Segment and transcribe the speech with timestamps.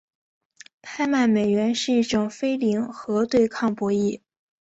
[0.81, 4.21] 拍卖美元是一种非零和对抗博弈。